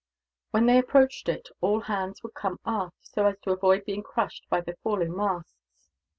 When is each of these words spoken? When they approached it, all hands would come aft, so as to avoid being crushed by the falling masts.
When 0.49 0.65
they 0.65 0.79
approached 0.79 1.29
it, 1.29 1.49
all 1.61 1.81
hands 1.81 2.23
would 2.23 2.33
come 2.33 2.59
aft, 2.65 2.95
so 3.01 3.27
as 3.27 3.37
to 3.41 3.51
avoid 3.51 3.85
being 3.85 4.01
crushed 4.01 4.47
by 4.49 4.61
the 4.61 4.75
falling 4.81 5.15
masts. 5.15 5.91